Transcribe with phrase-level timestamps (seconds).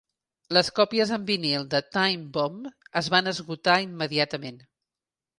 [0.57, 4.57] Les còpies en vinil de "Time Bomb" es van esgotar immediatament.